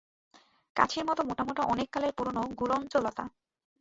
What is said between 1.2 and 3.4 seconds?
মোটা মোটা অনেককালের পুরোনো গুলঞ্চ লতা।